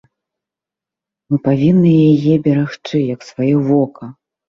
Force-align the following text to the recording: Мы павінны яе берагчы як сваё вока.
Мы 1.27 1.35
павінны 1.49 1.93
яе 2.09 2.35
берагчы 2.51 3.07
як 3.15 3.31
сваё 3.33 3.57
вока. 3.73 4.15